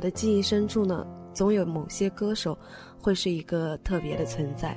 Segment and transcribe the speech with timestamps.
[0.00, 2.58] 我的记忆深处呢，总有某些歌手
[2.98, 4.74] 会是一个特别的存在，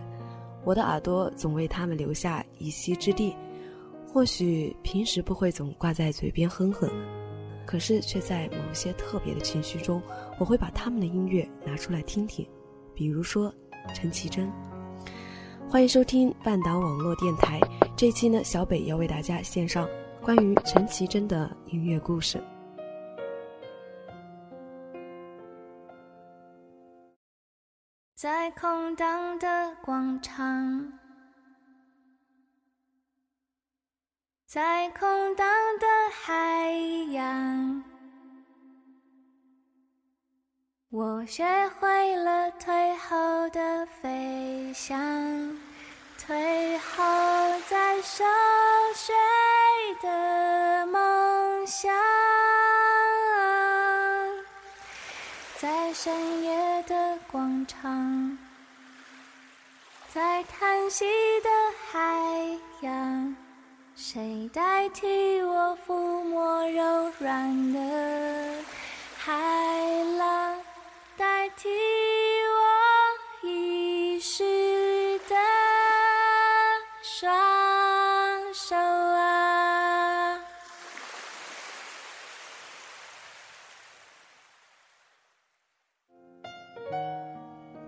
[0.65, 3.33] 我的耳朵总为他们留下一席之地。
[4.05, 6.91] 或许平时不会总挂在嘴边哼哼，
[7.65, 10.01] 可是却在某些特别的情绪中，
[10.39, 12.45] 我会把他们的音乐拿出来听听。
[12.93, 13.49] 比如说
[13.95, 14.51] 陈绮贞。
[15.69, 17.61] 欢迎收听半岛网络电台，
[17.95, 19.87] 这期呢，小北要为大家献上
[20.21, 22.43] 关于陈绮贞的音乐故事。
[28.23, 30.93] 在空荡的广场。
[34.45, 35.45] 在空荡
[35.77, 36.71] 的海
[37.11, 37.83] 洋，
[40.89, 44.97] 我学会了退后的飞翔，
[46.17, 47.03] 退后
[47.67, 48.23] 在熟
[48.95, 49.13] 睡
[50.01, 51.93] 的梦想，
[55.57, 58.37] 在深夜的广场，
[60.09, 60.43] 在
[60.83, 61.05] 叹息
[61.41, 61.49] 的
[61.89, 63.35] 海洋。
[63.95, 67.79] 谁代替我抚摸柔软的
[69.17, 69.62] 海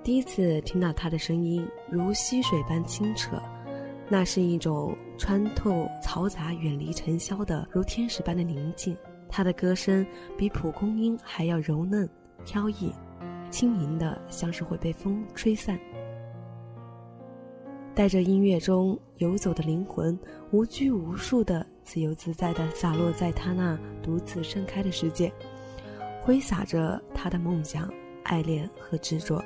[0.06, 3.42] 第一次听到他的声音，如溪水般清澈。
[4.08, 8.96] 那是一种穿透嘈杂、远离尘嚣的如天使般的宁静。
[9.28, 10.06] 他的歌声
[10.38, 12.08] 比蒲公英还要柔嫩、
[12.46, 12.94] 飘逸、
[13.50, 15.76] 轻盈的，像是会被风吹散。
[17.96, 20.16] 带着音乐中游走的灵魂，
[20.52, 25.34] 无拘无束的、自由自在的洒落在他那独自盛开的世界，
[26.22, 27.92] 挥洒着他的梦想、
[28.22, 29.44] 爱恋和执着。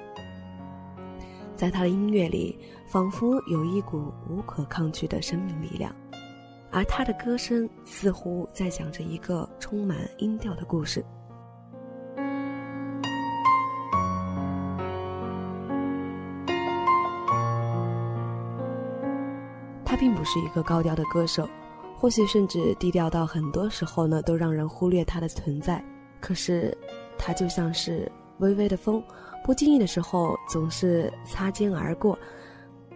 [1.59, 5.93] 在他的音乐里，仿佛有一股无可抗拒的生命力量，
[6.71, 11.03] 而他的歌声似乎在讲着一个充满音调的故事。
[19.83, 21.45] 他并不是一个高调的歌手，
[21.97, 25.83] 或许甚至低调到很多时候呢，都让人忽略他的存在。
[26.21, 26.73] 可是，
[27.17, 29.03] 他就像是微微的风。
[29.43, 32.17] 不经意的时候总是擦肩而过，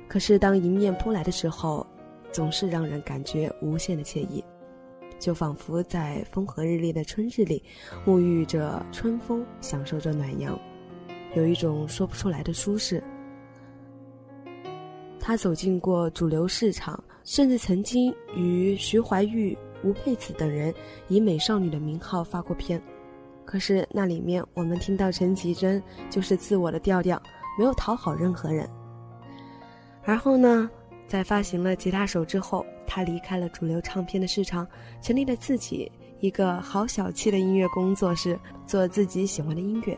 [0.07, 1.85] 可是当迎面扑来的时候，
[2.31, 4.43] 总是让人感觉无限的惬意，
[5.17, 7.63] 就仿佛在风和日丽的春日里，
[8.05, 10.59] 沐浴着春风，享受着暖阳，
[11.35, 13.03] 有一种说不出来的舒适。
[15.19, 20.73] 他走进过主流市场，甚至曾经与徐怀钰、吴佩慈等人
[21.07, 22.79] 以美少女的名号发过片。
[23.45, 27.21] 可是那里面，我们听到陈绮贞就是自我的调调，
[27.57, 28.69] 没有讨好任何人。
[30.03, 30.69] 而后呢，
[31.07, 34.67] 在发行了吉他手之后，他离开了主流唱片的市场，
[35.01, 39.97] 成立了自己一个好小气的音乐工作室，做自己喜欢的音乐。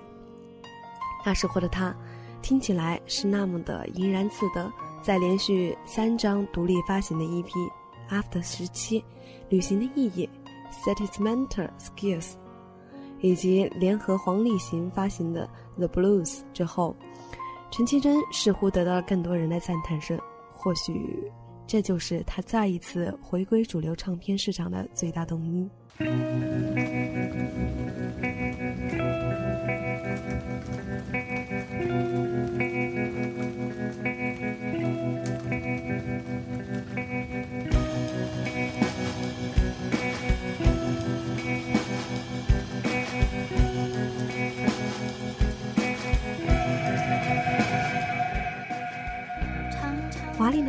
[1.26, 1.96] 那时候的他，
[2.42, 4.72] 听起来是那么的怡然自得。
[5.02, 7.48] 在连续三张独立发行的 EP
[8.10, 9.00] 《After 十七》
[9.50, 10.28] 《旅行的意义》
[11.08, 12.34] 《Sentimental Skills》。
[13.22, 16.96] 以及联合黄立行发行的《The Blues》之后，
[17.72, 20.20] 陈绮贞似乎得到了更多人的赞叹声。
[20.52, 21.32] 或许，
[21.68, 25.70] 这就是她再一次回归主流唱片市场的最大动因。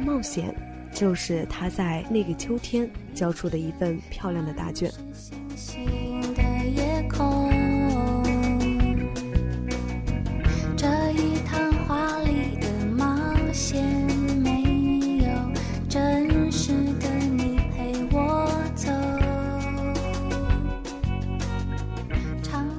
[0.07, 0.55] 冒险，
[0.93, 4.89] 就是他在那个秋天交出的一份漂亮的答卷。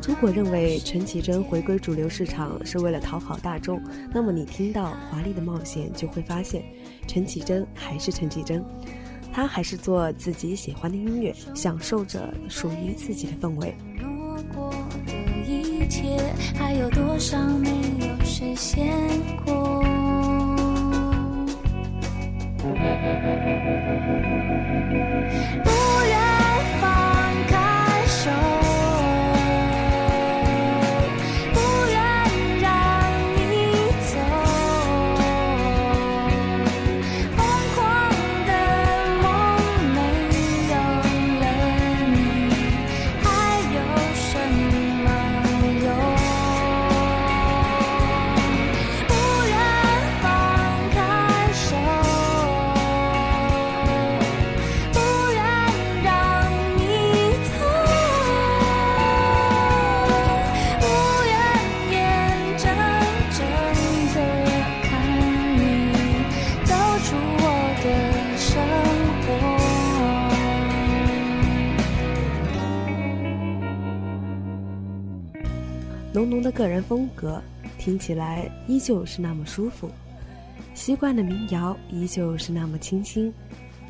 [0.07, 3.80] 如果认为陈绮贞回归主流市场是为了讨好大众，
[4.12, 6.63] 那么你听到《华丽的冒险》就会发现，
[7.17, 8.63] 陈绮贞还是陈绮贞，
[9.33, 13.73] 她还是做自己喜欢的音乐，享受着属于自己的氛围。
[16.59, 18.93] 还有多少没有实现
[19.43, 19.83] 过？
[76.41, 77.41] 的个人风格，
[77.77, 79.89] 听起来依旧是那么舒服。
[80.73, 83.33] 习惯的民谣依旧是那么清新，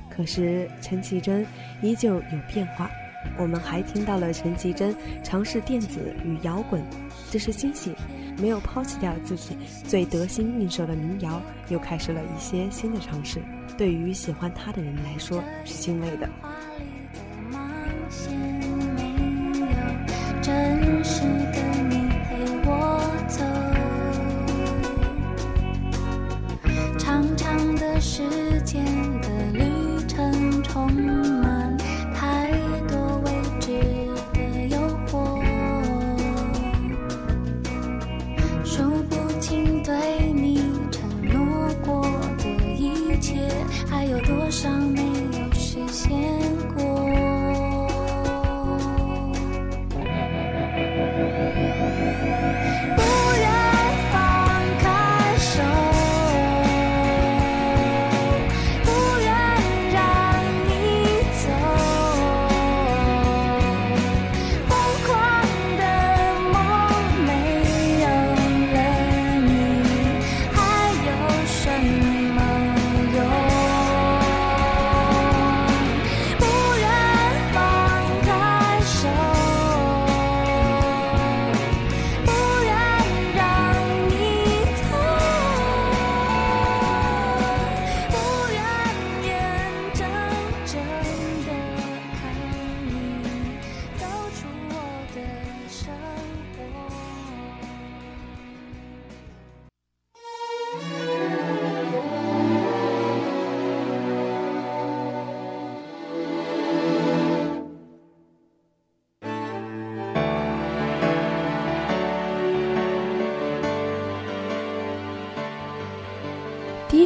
[0.10, 1.46] 可是陈绮贞
[1.82, 2.90] 依旧有变化。
[3.38, 6.82] 我们还听到了陈绮贞尝试电子与摇滚，
[7.30, 7.94] 这是欣喜，
[8.38, 13.42] 没有抛弃掉自己最得心应手的民谣，又开始了一些新的尝试。
[13.78, 16.30] 对于喜欢他的人来说，是欣慰的。
[28.00, 28.22] 时
[28.64, 29.17] 间。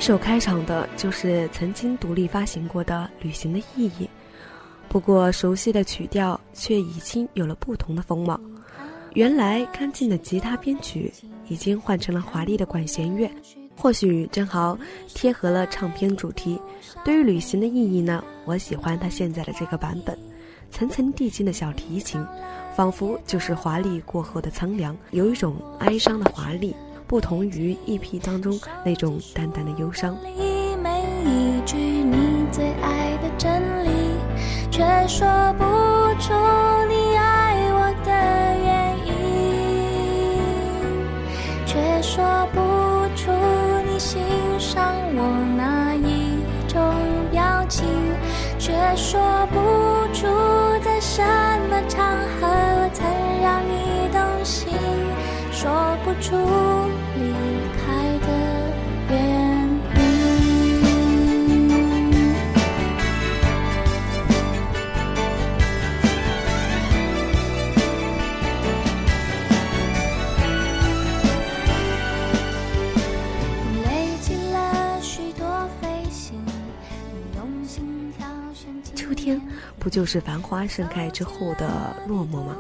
[0.01, 4.06] 首开场的就是曾经独立发行过的《旅行的意义》，
[4.89, 8.38] 不过熟悉的曲调却已经有了不同的风貌。
[9.13, 11.13] 原来干净的吉他编曲
[11.48, 13.29] 已经换成了华丽的管弦乐，
[13.77, 14.75] 或许正好
[15.13, 16.60] 贴合了唱片主题。
[17.05, 20.17] 对于《旅行的意义》呢，我喜欢它现在的这个版本，
[20.72, 22.25] 层层递进的小提琴，
[22.75, 26.75] 仿佛就是华丽过后的苍凉，有一种哀伤的华丽。
[27.12, 30.18] 不同于 EP 当中那种淡淡的忧伤。
[30.82, 33.89] 每一句你最爱的真理，
[34.72, 35.27] 却说
[35.58, 35.65] 不
[36.22, 36.32] 出
[36.88, 38.12] 你爱我的
[38.63, 39.12] 原因，
[41.65, 42.58] 却说不
[43.13, 43.30] 出
[43.86, 44.22] 你欣
[44.58, 45.20] 赏我
[45.58, 46.39] 哪一
[46.70, 46.82] 种
[47.30, 47.84] 表情，
[48.58, 49.20] 却说
[49.51, 50.25] 不出
[50.82, 51.22] 在什
[51.70, 52.08] 么场
[52.39, 53.06] 合我曾
[53.41, 54.72] 让你动心，
[55.51, 55.70] 说
[56.06, 56.71] 不出。
[79.81, 82.55] 不就是繁花盛开之后的落寞吗？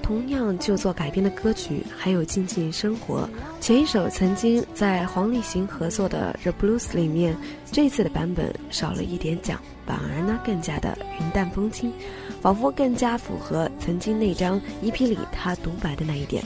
[0.00, 3.28] 同样就做改编的歌曲还有《静静生活》，
[3.60, 7.36] 前一首曾经在黄立行合作的《The Blues》里面，
[7.70, 11.92] 这次的版本少了一点讲，反而呢更加的云淡风轻，
[12.40, 16.44] 仿佛更加符合曾经那张 EP 里他独白的那一点：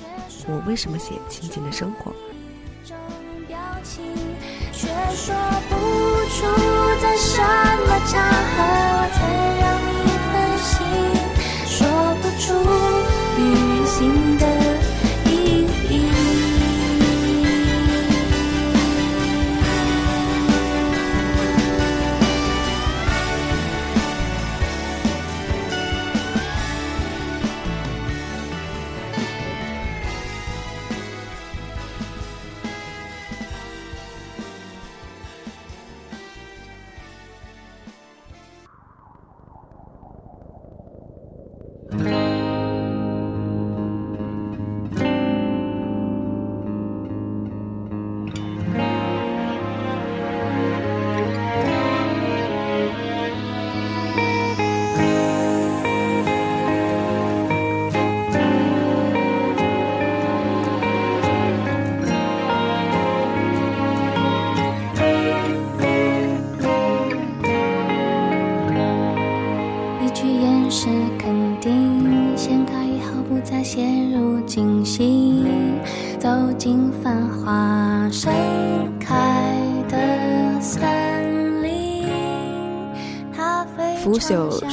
[0.48, 2.12] 我为什么写静静的生活？
[4.72, 5.34] 却说
[5.68, 5.74] 不
[6.28, 8.62] 出在什么场合
[8.96, 9.18] 我才
[9.60, 9.75] 让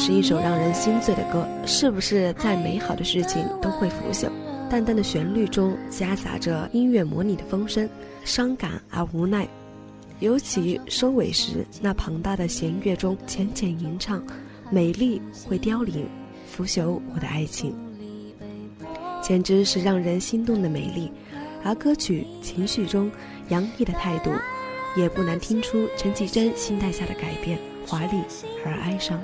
[0.05, 4.29] 是一首让人心醉的歌，是不是再美好的事情都会腐朽？
[4.69, 7.89] 淡淡的旋律中夹杂着音乐模拟的风声，
[8.25, 9.47] 伤感而无奈。
[10.19, 14.21] 尤其收尾时，那庞大的弦乐中浅浅吟唱
[14.69, 16.05] ：“美丽会凋零，
[16.47, 17.73] 腐朽我的爱情。”
[19.23, 21.09] 简直是让人心动的美丽。
[21.63, 23.09] 而歌曲情绪中
[23.47, 24.33] 洋溢的态度，
[24.97, 27.57] 也不难听出陈绮贞心态下的改变。
[27.85, 28.21] 华丽
[28.65, 29.21] 而哀伤。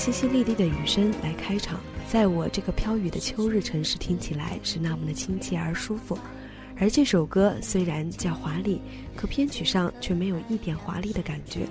[0.00, 1.78] 淅淅沥沥的雨声来开场，
[2.08, 6.18] 在我这个飘雨的秋日城市听起来是那么的亲切而舒服。
[6.78, 8.80] 而这首歌虽然叫华丽，
[9.14, 11.66] 可编曲上却没有一点华丽的感觉，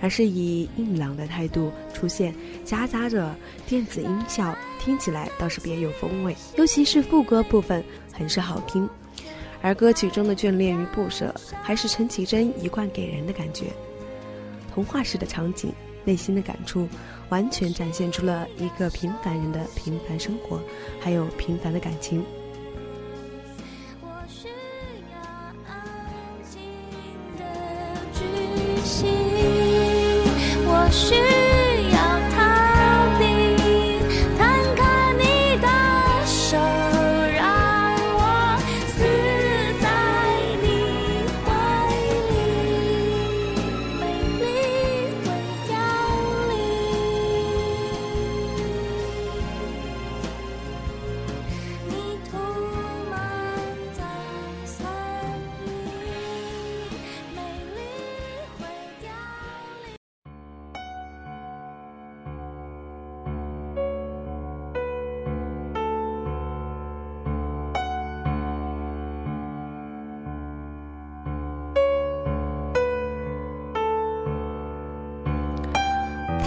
[0.00, 2.34] 而是以硬朗的态度出现，
[2.64, 3.36] 夹杂着
[3.66, 6.34] 电子音效，听起来倒是别有风味。
[6.56, 8.88] 尤其是副歌部分，很是好听。
[9.60, 13.66] 而歌曲中的眷恋与不舍，还是陈绮贞一贯给人的感觉。
[14.72, 15.70] 童话式的场景，
[16.06, 16.88] 内心的感触，
[17.30, 20.60] 完全展现出了一个平凡人的平凡生活，
[21.00, 22.24] 还有平凡的感情。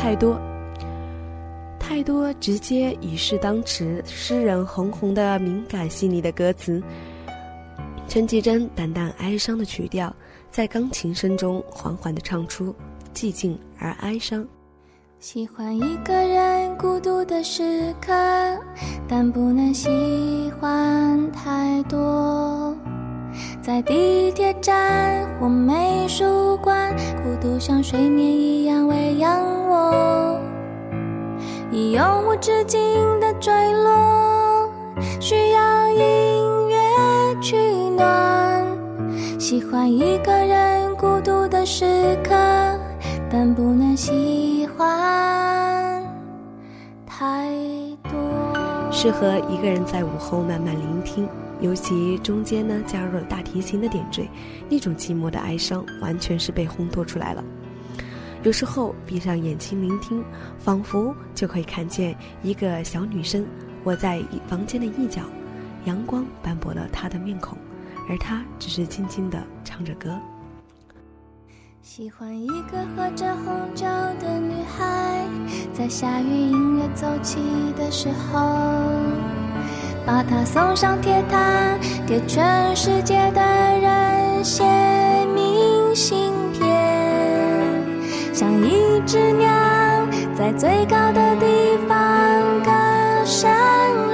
[0.08, 0.40] 太多，
[1.78, 6.82] 太多直接以示当时诗人红红的敏感细腻的歌词。
[8.08, 10.16] 陈绮贞淡淡哀伤的曲调，
[10.50, 12.74] 在钢琴声中缓缓地唱出，
[13.14, 14.48] 寂静而哀伤。
[15.20, 18.14] 喜欢一个人孤独的时刻，
[19.10, 19.90] 但不能喜
[20.58, 22.74] 欢太多。
[23.68, 30.40] 在地铁站或美术馆，孤独像睡眠一样喂养我，
[31.70, 32.80] 已永无止境
[33.20, 34.70] 的坠落，
[35.20, 37.58] 需要音乐取
[37.98, 38.66] 暖。
[39.38, 42.34] 喜欢一个人孤独的时刻，
[43.30, 46.02] 但不能喜欢
[47.06, 47.77] 太。
[49.08, 51.26] 适合一个人在午后慢慢聆听。
[51.62, 54.30] 尤其中间呢，加入了大提琴的点缀，
[54.70, 57.42] 那种寂寞的哀伤完全是被烘托出来了。
[58.44, 60.22] 有时候闭上眼睛聆听，
[60.60, 63.48] 仿佛就可以看见一个小女生
[63.86, 65.22] 窝在房间的一角，
[65.86, 67.58] 阳光斑驳了她的面孔，
[68.10, 70.20] 而她只是静静地唱着歌。
[71.90, 73.86] 喜欢一个喝着红酒
[74.20, 75.26] 的女孩，
[75.72, 77.40] 在下雨音乐奏起
[77.78, 78.58] 的时候。
[80.06, 84.66] 把她送上铁塔，给全世界的人写
[85.34, 86.62] 明信片，
[88.34, 89.48] 像一只鸟
[90.38, 91.98] 在最高的地方
[92.64, 92.70] 歌
[93.24, 93.50] 声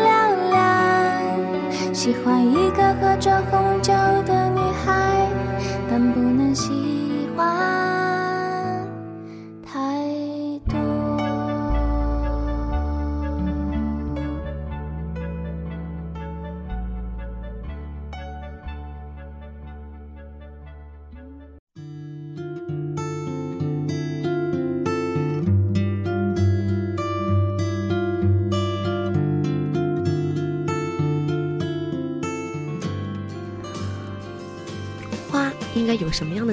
[0.05, 1.91] 嘹亮。
[1.91, 3.91] 喜欢一个喝着红酒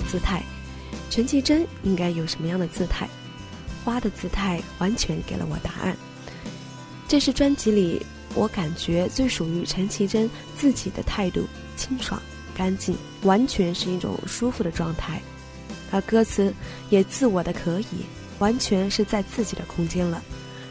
[0.02, 0.42] 姿态，
[1.11, 3.09] 陈绮贞应该有什么样的姿态，
[3.85, 5.97] 花的姿态完全给了我答案。
[7.09, 8.04] 这是专辑里
[8.35, 11.45] 我感觉最属于陈绮贞自己的态度，
[11.76, 12.21] 清爽、
[12.54, 15.21] 干净，完全是一种舒服的状态。
[15.90, 16.54] 而歌词
[16.88, 18.04] 也自我的可以，
[18.38, 20.23] 完全是在自己的空间了，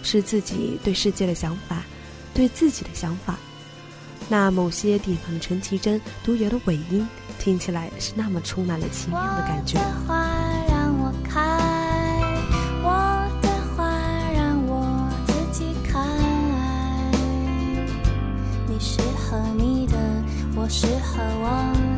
[0.02, 1.84] 是自己对世界的想法，
[2.34, 3.38] 对自己的想法。
[4.30, 7.06] 那某些地方陈绮贞独有的尾音，
[7.40, 9.80] 听起来是那么充满了奇妙的感觉。
[9.80, 10.14] 我的花
[10.70, 11.42] 让我开，
[12.84, 12.90] 我
[13.42, 13.90] 的花
[14.36, 15.98] 让我自己开。
[18.68, 19.98] 你适合你的，
[20.56, 21.89] 我适合我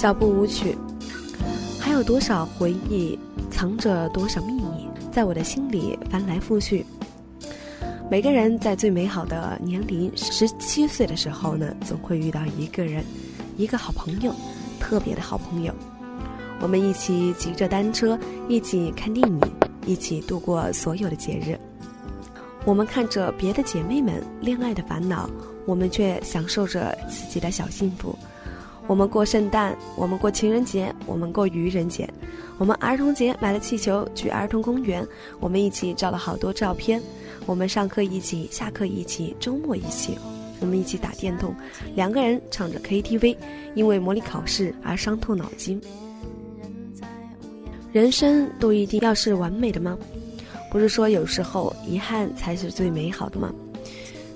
[0.00, 0.74] 小步舞曲，
[1.78, 3.18] 还有多少回忆，
[3.50, 6.86] 藏着多少秘密，在我的心里翻来覆去。
[8.10, 13.04] 每个人在最美好的年龄，十七岁的时候呢，总会遇到一个人，
[13.58, 14.32] 一个好朋友，
[14.80, 15.74] 特别的好朋友。
[16.62, 19.38] 我们一起骑着单车，一起看电影，
[19.84, 21.60] 一起度过所有的节日。
[22.64, 25.28] 我们看着别的姐妹们恋爱的烦恼，
[25.66, 28.18] 我们却享受着自己的小幸福。
[28.90, 32.12] 我们过圣诞，我们过情人节，我们过愚人节，
[32.58, 35.06] 我们儿童节买了气球去儿童公园，
[35.38, 37.00] 我们一起照了好多照片。
[37.46, 40.18] 我们上课一起，下课一起，周末一起，
[40.58, 41.54] 我们一起打电动，
[41.94, 43.36] 两个人唱着 KTV，
[43.76, 45.80] 因为模拟考试而伤透脑筋。
[47.92, 49.96] 人生都一定要是完美的吗？
[50.68, 53.54] 不是说有时候遗憾才是最美好的吗？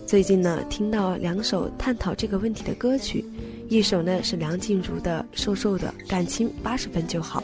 [0.06, 3.24] 最近呢，听到两首探讨这个问题的歌曲，
[3.68, 7.40] 一首呢是梁静茹的《瘦瘦的感情八十分就好》，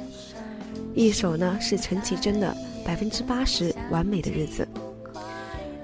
[0.95, 2.55] 一首呢是陈绮贞的
[2.87, 4.67] 《百分之八十完美的日子》。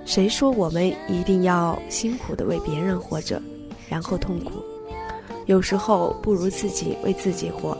[0.04, 3.40] 谁说我们一定要辛苦的为别人活着，
[3.88, 4.62] 然后痛苦？
[5.46, 7.76] 有时候不如自己为自己活，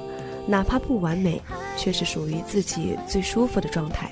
[0.47, 1.40] 哪怕不完美，
[1.77, 4.11] 却是属于自己最舒服的状态。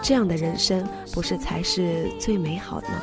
[0.00, 3.02] 这样的人生，不是才是最美好的吗？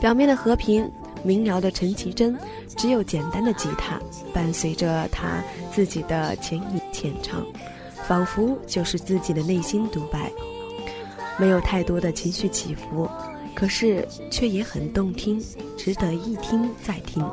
[0.00, 0.90] 表面的和平，
[1.24, 2.38] 民谣的陈绮贞，
[2.76, 3.98] 只有简单的吉他
[4.32, 7.44] 伴随着她自己的浅吟浅唱，
[8.06, 10.30] 仿佛就是自己的内心独白，
[11.38, 13.08] 没有太多的情绪起伏，
[13.54, 15.42] 可是却也很动听，
[15.76, 17.24] 值得一听再听。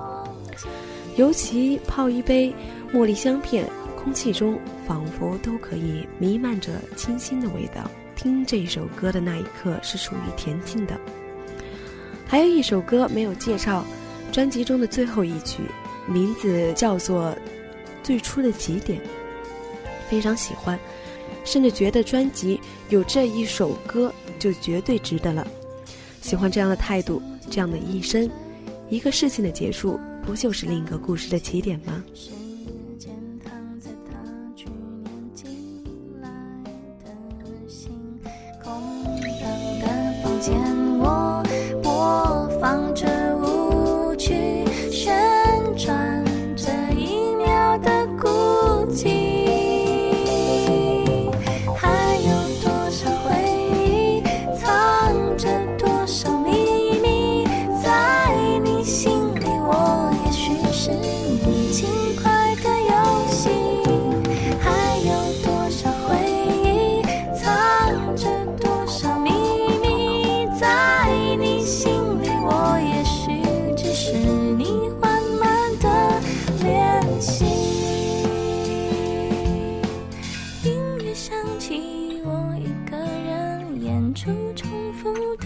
[1.17, 2.55] 尤其泡一杯
[2.93, 3.67] 茉莉香片，
[4.01, 7.89] 空气中仿佛都可以弥漫着清新的味道。
[8.15, 10.97] 听这首歌的那一刻是属于恬静的。
[12.31, 13.85] 还有一首歌没有介绍，
[14.31, 15.63] 专辑中的最后一曲，
[16.07, 17.25] 名字叫做
[18.01, 18.99] 《最初的起点》，
[20.09, 20.79] 非常喜欢，
[21.43, 25.45] 甚至觉得专辑有这一首歌就绝对值得了。
[26.21, 28.31] 喜欢这样的态度，这样的一生，
[28.89, 32.01] 一个事情的结束，不就是另一个故事的起点吗？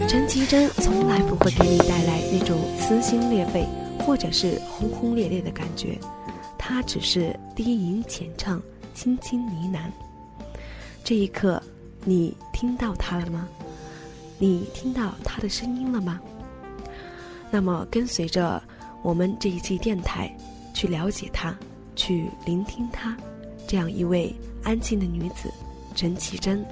[0.08, 3.66] 陈绮贞从来不会给你带来那种撕心裂肺
[3.98, 5.98] 或者是轰轰烈烈的感觉，
[6.56, 8.62] 她只是低吟浅唱，
[8.94, 9.90] 轻轻呢喃。
[11.02, 11.60] 这一刻，
[12.04, 13.48] 你听到她了吗？
[14.38, 16.20] 你听到她的声音了吗？
[17.50, 18.62] 那么，跟随着
[19.02, 20.32] 我们这一期电台，
[20.72, 21.52] 去了解她，
[21.96, 23.16] 去聆听她，
[23.66, 25.52] 这样一位安静的女子，
[25.96, 26.64] 陈绮贞。